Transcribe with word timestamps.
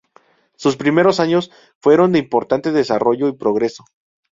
Sus 0.55 0.77
primeros 0.77 1.19
años 1.19 1.51
fueron 1.77 2.11
de 2.11 2.17
importante 2.17 2.71
desarrollo 2.71 3.27
y 3.27 3.33
progreso. 3.37 3.85